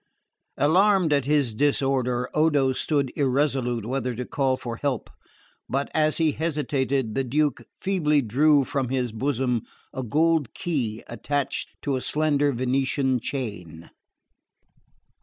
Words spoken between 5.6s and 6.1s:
but